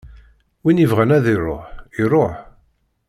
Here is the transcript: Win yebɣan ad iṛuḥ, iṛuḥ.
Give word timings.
Win 0.63 0.81
yebɣan 0.81 1.15
ad 1.17 1.25
iṛuḥ, 1.35 1.65
iṛuḥ. 2.01 2.35